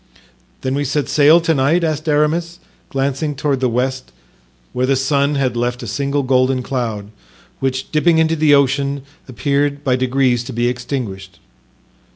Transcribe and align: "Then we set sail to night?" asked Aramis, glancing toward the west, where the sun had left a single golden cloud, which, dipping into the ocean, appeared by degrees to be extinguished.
"Then 0.61 0.73
we 0.73 0.83
set 0.83 1.07
sail 1.07 1.39
to 1.41 1.53
night?" 1.53 1.83
asked 1.83 2.09
Aramis, 2.09 2.57
glancing 2.89 3.35
toward 3.35 3.59
the 3.59 3.69
west, 3.69 4.11
where 4.73 4.87
the 4.87 4.95
sun 4.95 5.35
had 5.35 5.55
left 5.55 5.83
a 5.83 5.87
single 5.87 6.23
golden 6.23 6.63
cloud, 6.63 7.11
which, 7.59 7.91
dipping 7.91 8.17
into 8.17 8.35
the 8.35 8.55
ocean, 8.55 9.03
appeared 9.29 9.83
by 9.83 9.95
degrees 9.95 10.43
to 10.45 10.53
be 10.53 10.67
extinguished. 10.67 11.37